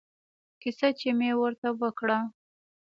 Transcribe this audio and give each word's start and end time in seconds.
کيسه 0.61 0.89
چې 0.99 1.09
مې 1.17 1.31
ورته 1.41 1.69
وکړه. 1.81 2.19